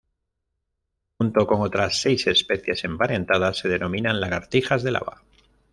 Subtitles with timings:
[1.19, 5.21] Junto con otras seis especies emparentadas se denominan lagartijas de lava.